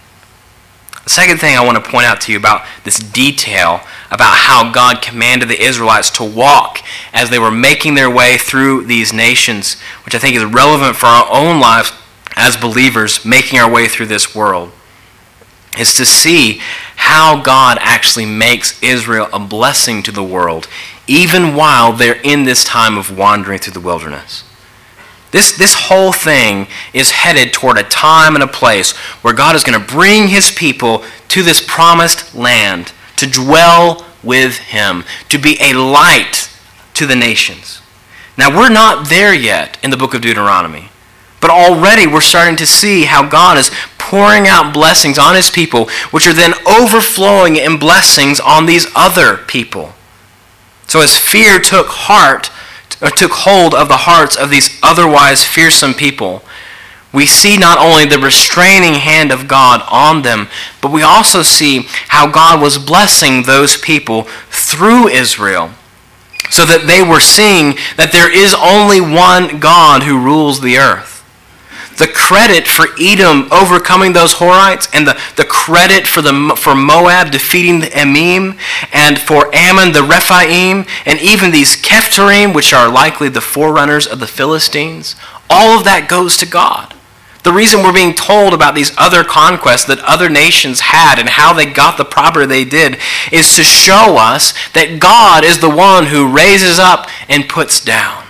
[1.03, 4.71] The second thing I want to point out to you about this detail about how
[4.71, 6.79] God commanded the Israelites to walk
[7.13, 11.07] as they were making their way through these nations, which I think is relevant for
[11.07, 11.91] our own lives
[12.35, 14.71] as believers making our way through this world,
[15.77, 16.61] is to see
[16.95, 20.67] how God actually makes Israel a blessing to the world,
[21.05, 24.43] even while they're in this time of wandering through the wilderness.
[25.33, 28.91] This, this whole thing is headed toward a time and a place
[29.23, 34.57] where God is going to bring his people to this promised land to dwell with
[34.57, 36.49] him, to be a light
[36.93, 37.81] to the nations.
[38.37, 40.89] Now, we're not there yet in the book of Deuteronomy,
[41.41, 45.89] but already we're starting to see how God is pouring out blessings on his people,
[46.11, 49.93] which are then overflowing in blessings on these other people.
[50.85, 52.51] So, as fear took heart,
[53.03, 56.41] or took hold of the hearts of these otherwise fearsome people,
[57.13, 60.47] we see not only the restraining hand of God on them,
[60.81, 65.69] but we also see how God was blessing those people through Israel,
[66.49, 71.12] so that they were seeing that there is only one God who rules the earth
[71.97, 77.31] the credit for Edom overcoming those Horites and the, the credit for, the, for Moab
[77.31, 78.57] defeating the Emim
[78.91, 84.19] and for Ammon the Rephaim and even these Caphtorim, which are likely the forerunners of
[84.19, 85.15] the Philistines,
[85.49, 86.93] all of that goes to God.
[87.43, 91.51] The reason we're being told about these other conquests that other nations had and how
[91.51, 92.97] they got the property they did
[93.33, 98.22] is to show us that God is the one who raises up and puts down.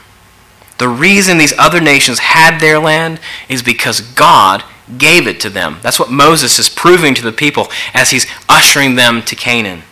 [0.84, 4.66] The reason these other nations had their land is because God
[4.98, 5.78] gave it to them.
[5.82, 9.84] That's what Moses is proving to the people as he's ushering them to Canaan.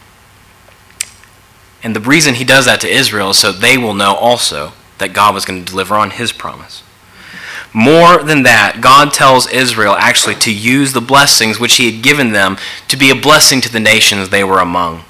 [1.81, 5.13] And the reason he does that to Israel is so they will know also that
[5.13, 6.83] God was going to deliver on his promise.
[7.71, 12.33] More than that, God tells Israel actually to use the blessings which he had given
[12.33, 12.57] them
[12.89, 15.05] to be a blessing to the nations they were among.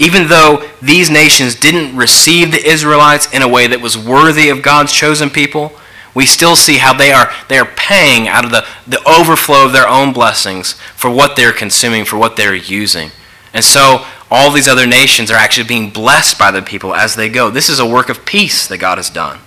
[0.00, 4.62] Even though these nations didn't receive the Israelites in a way that was worthy of
[4.62, 5.72] God's chosen people,
[6.14, 9.74] we still see how they are, they are paying out of the, the overflow of
[9.74, 13.10] their own blessings for what they're consuming, for what they're using.
[13.52, 17.28] And so all these other nations are actually being blessed by the people as they
[17.28, 17.50] go.
[17.50, 19.38] This is a work of peace that God has done.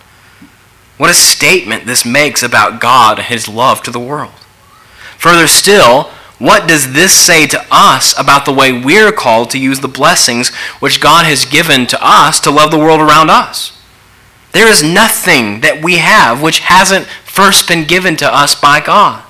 [0.98, 4.34] What a statement this makes about God and his love to the world.
[5.18, 6.12] Further still,
[6.44, 10.54] what does this say to us about the way we're called to use the blessings
[10.82, 13.82] which God has given to us to love the world around us?
[14.52, 19.24] There is nothing that we have which hasn't first been given to us by God.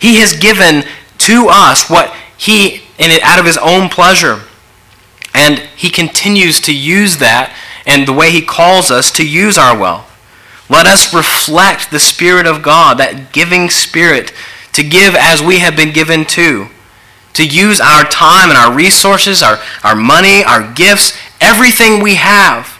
[0.00, 0.82] He has given
[1.18, 4.40] to us what he in it out of his own pleasure.
[5.32, 7.56] And he continues to use that
[7.86, 10.10] and the way he calls us to use our wealth.
[10.68, 14.32] Let us reflect the Spirit of God, that giving Spirit
[14.78, 16.68] to give as we have been given to,
[17.32, 22.78] to use our time and our resources, our, our money, our gifts, everything we have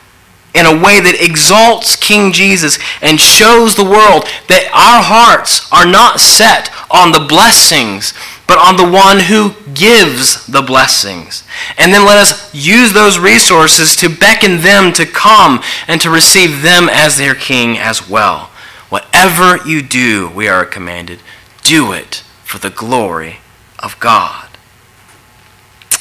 [0.55, 5.87] in a way that exalts King Jesus and shows the world that our hearts are
[5.87, 8.15] not set on the blessings,
[8.47, 11.43] but on the one who gives the blessings.
[11.77, 16.63] And then let us use those resources to beckon them to come and to receive
[16.63, 18.51] them as their king as well.
[18.89, 21.21] Whatever you do, we are commanded,
[21.69, 23.37] do it for the glory
[23.79, 24.49] of God.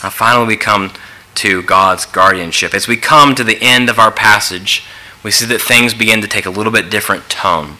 [0.01, 0.93] Now, finally, we come
[1.35, 2.73] to God's guardianship.
[2.73, 4.85] As we come to the end of our passage,
[5.23, 7.77] we see that things begin to take a little bit different tone.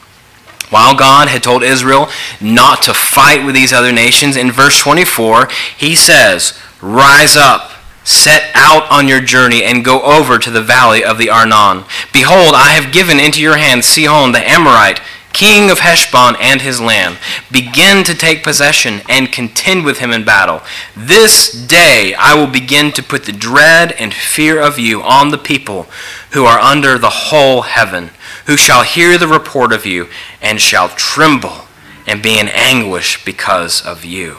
[0.68, 2.08] While God had told Israel
[2.42, 7.72] not to fight with these other nations, in verse 24, he says, Rise up,
[8.04, 11.84] set out on your journey, and go over to the valley of the Arnon.
[12.12, 15.00] Behold, I have given into your hand Sihon the Amorite
[15.32, 17.18] king of Heshbon and his land,
[17.50, 20.62] begin to take possession and contend with him in battle.
[20.96, 25.38] This day I will begin to put the dread and fear of you on the
[25.38, 25.86] people
[26.32, 28.10] who are under the whole heaven,
[28.46, 30.08] who shall hear the report of you
[30.42, 31.66] and shall tremble
[32.06, 34.38] and be in anguish because of you.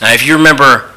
[0.00, 0.92] Now, if you remember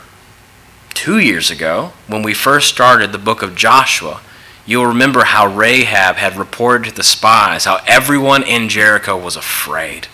[0.93, 4.21] two years ago, when we first started the book of Joshua,
[4.65, 10.07] You'll remember how Rahab had reported to the spies how everyone in Jericho was afraid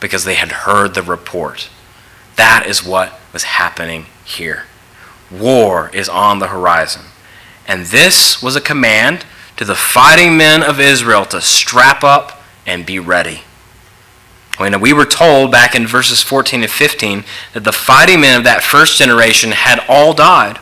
[0.00, 1.68] because they had heard the report.
[2.36, 4.64] That is what was happening here.
[5.30, 7.02] War is on the horizon.
[7.68, 9.24] And this was a command
[9.56, 13.42] to the fighting men of Israel to strap up and be ready.
[14.58, 17.24] When we were told back in verses 14 and 15
[17.54, 20.58] that the fighting men of that first generation had all died.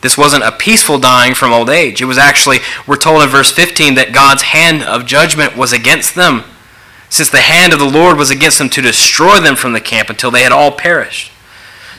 [0.00, 2.00] This wasn't a peaceful dying from old age.
[2.00, 6.14] It was actually, we're told in verse 15, that God's hand of judgment was against
[6.14, 6.44] them,
[7.10, 10.08] since the hand of the Lord was against them to destroy them from the camp
[10.08, 11.32] until they had all perished.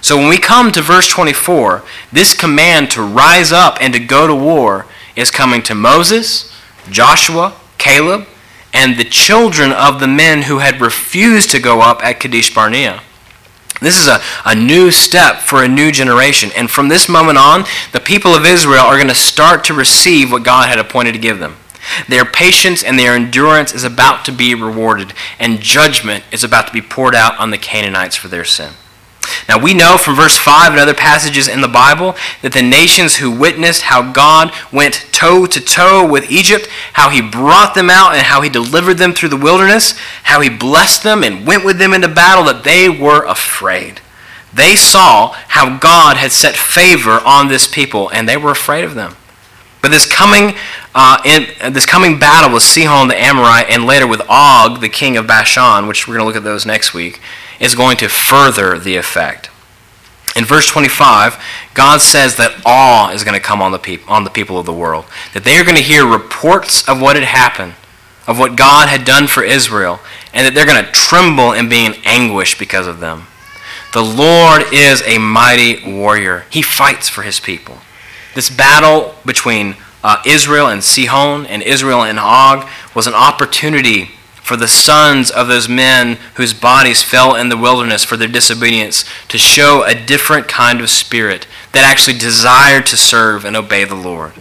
[0.01, 4.25] So when we come to verse 24, this command to rise up and to go
[4.25, 6.51] to war is coming to Moses,
[6.89, 8.27] Joshua, Caleb,
[8.73, 13.01] and the children of the men who had refused to go up at Kadesh Barnea.
[13.82, 16.51] This is a, a new step for a new generation.
[16.55, 20.32] And from this moment on, the people of Israel are going to start to receive
[20.32, 21.57] what God had appointed to give them.
[22.07, 26.73] Their patience and their endurance is about to be rewarded, and judgment is about to
[26.73, 28.73] be poured out on the Canaanites for their sin.
[29.51, 33.17] Now, we know from verse 5 and other passages in the Bible that the nations
[33.17, 38.13] who witnessed how God went toe to toe with Egypt, how he brought them out
[38.13, 41.79] and how he delivered them through the wilderness, how he blessed them and went with
[41.79, 43.99] them into battle, that they were afraid.
[44.53, 48.95] They saw how God had set favor on this people, and they were afraid of
[48.95, 49.17] them.
[49.82, 50.55] But this coming,
[50.93, 55.17] uh, in, this coming battle with Sihon the Amorite and later with Og, the king
[55.17, 57.19] of Bashan, which we're going to look at those next week,
[57.59, 59.49] is going to further the effect.
[60.36, 64.23] In verse 25, God says that awe is going to come on the, peop- on
[64.23, 65.05] the people of the world.
[65.34, 67.73] That they are going to hear reports of what had happened,
[68.27, 69.99] of what God had done for Israel,
[70.34, 73.27] and that they're going to tremble and be in anguish because of them.
[73.93, 77.79] The Lord is a mighty warrior, He fights for His people.
[78.34, 84.11] This battle between uh, Israel and Sihon and Israel and Og was an opportunity
[84.41, 89.05] for the sons of those men whose bodies fell in the wilderness for their disobedience
[89.27, 93.95] to show a different kind of spirit that actually desired to serve and obey the
[93.95, 94.34] Lord.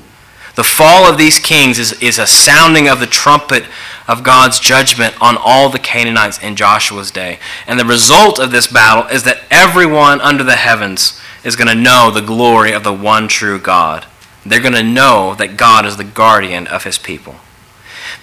[0.60, 3.64] The fall of these kings is, is a sounding of the trumpet
[4.06, 7.38] of God's judgment on all the Canaanites in Joshua's day.
[7.66, 11.74] And the result of this battle is that everyone under the heavens is going to
[11.74, 14.04] know the glory of the one true God.
[14.44, 17.36] They're going to know that God is the guardian of his people.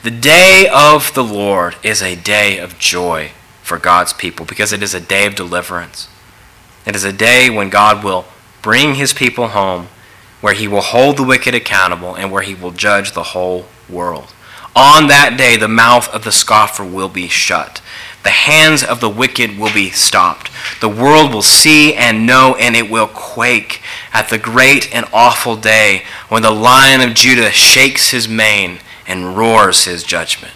[0.03, 3.31] The day of the Lord is a day of joy
[3.63, 6.07] for God's people because it is a day of deliverance.
[6.85, 8.25] It is a day when God will
[8.61, 9.87] bring his people home,
[10.41, 14.33] where he will hold the wicked accountable, and where he will judge the whole world.
[14.75, 17.81] On that day, the mouth of the scoffer will be shut.
[18.23, 20.51] The hands of the wicked will be stopped.
[20.81, 23.81] The world will see and know, and it will quake
[24.13, 29.37] at the great and awful day when the lion of Judah shakes his mane and
[29.37, 30.53] roars his judgment.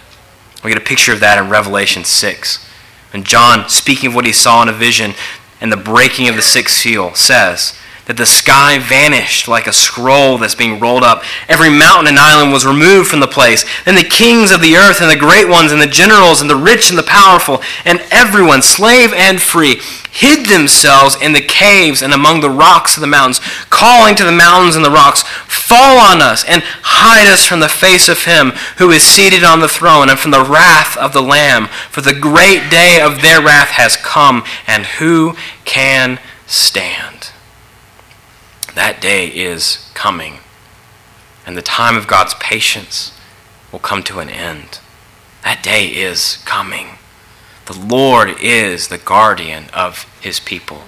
[0.62, 2.68] We get a picture of that in Revelation 6.
[3.12, 5.14] And John, speaking of what he saw in a vision
[5.60, 7.76] and the breaking of the sixth seal, says
[8.06, 11.22] that the sky vanished like a scroll that's being rolled up.
[11.48, 13.64] Every mountain and island was removed from the place.
[13.84, 16.56] Then the kings of the earth and the great ones and the generals and the
[16.56, 19.80] rich and the powerful and everyone, slave and free,
[20.10, 23.40] hid themselves in the caves and among the rocks of the mountains,
[23.70, 27.68] calling to the mountains and the rocks, Fall on us and hide us from the
[27.68, 31.22] face of him who is seated on the throne and from the wrath of the
[31.22, 31.68] Lamb.
[31.90, 35.34] For the great day of their wrath has come, and who
[35.64, 37.21] can stand?
[38.74, 40.38] That day is coming,
[41.46, 43.12] and the time of God's patience
[43.70, 44.80] will come to an end.
[45.44, 46.98] That day is coming.
[47.66, 50.82] The Lord is the guardian of his people.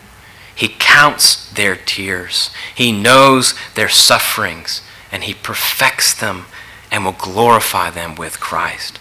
[0.55, 2.51] He counts their tears.
[2.75, 6.47] He knows their sufferings, and he perfects them
[6.91, 8.99] and will glorify them with Christ.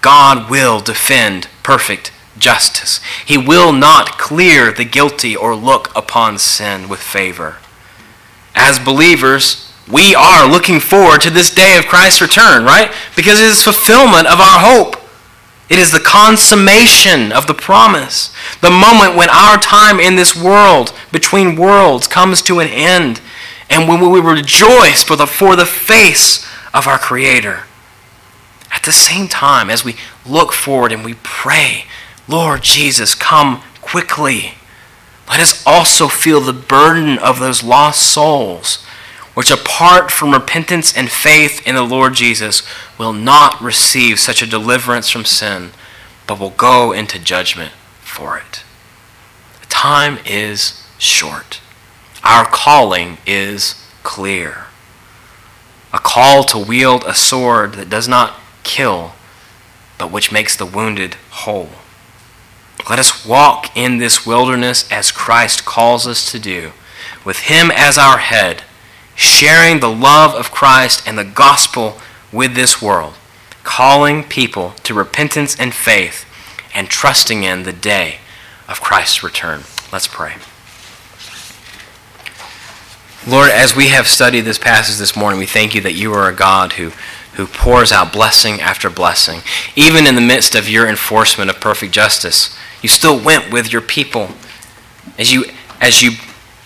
[0.00, 3.00] God will defend perfect justice.
[3.24, 7.56] He will not clear the guilty or look upon sin with favor.
[8.56, 12.92] As believers, we are looking forward to this day of Christ's return, right?
[13.14, 14.96] Because it is fulfillment of our hope.
[15.68, 20.92] It is the consummation of the promise, the moment when our time in this world,
[21.12, 23.20] between worlds, comes to an end,
[23.68, 27.64] and when we rejoice for the, for the face of our Creator.
[28.70, 31.84] At the same time, as we look forward and we pray,
[32.28, 34.54] Lord Jesus, come quickly,
[35.28, 38.86] let us also feel the burden of those lost souls
[39.36, 42.62] which apart from repentance and faith in the Lord Jesus
[42.96, 45.72] will not receive such a deliverance from sin,
[46.26, 48.64] but will go into judgment for it.
[49.60, 51.60] The time is short.
[52.24, 54.68] Our calling is clear.
[55.92, 59.12] A call to wield a sword that does not kill,
[59.98, 61.68] but which makes the wounded whole.
[62.88, 66.72] Let us walk in this wilderness as Christ calls us to do,
[67.24, 68.62] with Him as our head
[69.16, 71.98] sharing the love of Christ and the gospel
[72.30, 73.14] with this world,
[73.64, 76.24] calling people to repentance and faith,
[76.74, 78.18] and trusting in the day
[78.68, 79.62] of Christ's return.
[79.90, 80.34] Let's pray.
[83.26, 86.28] Lord, as we have studied this passage this morning, we thank you that you are
[86.28, 86.90] a God who,
[87.34, 89.40] who pours out blessing after blessing.
[89.74, 92.55] Even in the midst of your enforcement of perfect justice,
[92.86, 94.28] you still went with your people.
[95.18, 95.46] As you,
[95.80, 96.12] as you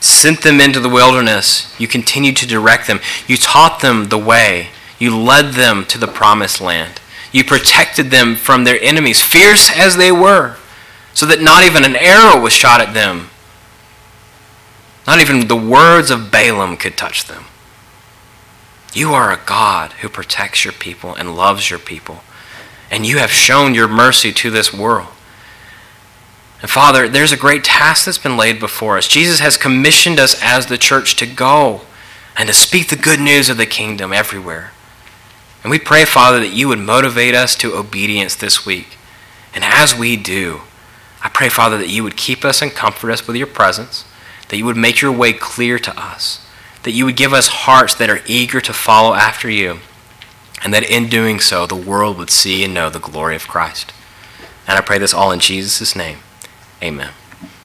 [0.01, 1.75] sent them into the wilderness.
[1.81, 3.01] You continued to direct them.
[3.27, 4.69] You taught them the way.
[4.99, 7.01] You led them to the promised land.
[7.33, 10.57] You protected them from their enemies, fierce as they were,
[11.15, 13.31] so that not even an arrow was shot at them.
[15.07, 17.45] Not even the words of Balaam could touch them.
[18.93, 22.21] You are a God who protects your people and loves your people.
[22.91, 25.09] And you have shown your mercy to this world.
[26.61, 29.09] And Father, there's a great task that's been laid before us.
[29.09, 31.83] Jesus has commissioned us as the church to go
[32.37, 34.73] and to speak the good news of the kingdom everywhere.
[35.63, 38.99] And we pray, Father, that you would motivate us to obedience this week.
[39.55, 40.63] And as we do,
[41.23, 44.05] I pray, Father, that you would keep us and comfort us with your presence,
[44.49, 46.47] that you would make your way clear to us,
[46.83, 49.81] that you would give us hearts that are eager to follow after you,
[50.63, 53.93] and that in doing so, the world would see and know the glory of Christ.
[54.67, 56.19] And I pray this all in Jesus' name.
[56.83, 57.20] Amen.